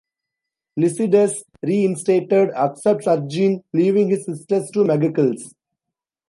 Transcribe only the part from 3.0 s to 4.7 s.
Argene, leaving his sister